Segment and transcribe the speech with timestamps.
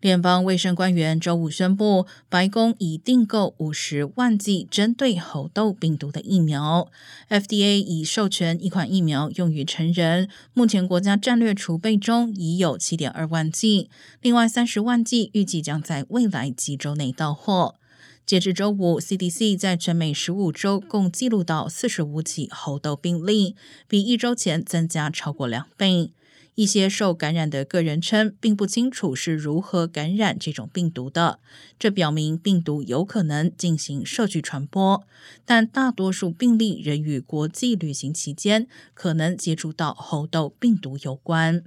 [0.00, 6.90] 联邦卫生官员周五宣布，白宫已订购五十万剂针对猴痘病毒的疫苗。
[7.28, 13.90] FDA 已授权一款疫苗用于成人，目前国家战略储备中已有七点二万剂，
[14.22, 17.74] 另外三十万剂预计将在未来几周内到货。
[18.24, 23.54] 截至周五，CDC 在全美十五州共记录到四十五起猴痘病例，
[23.86, 26.12] 比一周前增加超过两倍。
[26.54, 31.38] 一些受感染的个人称，并不清楚是如何感染这种病毒的，
[31.78, 35.02] 这表明病毒有可能进行社区传播。
[35.44, 41.64] 但大多数病例仍与国际旅行期间可能接触到猴痘病毒有关。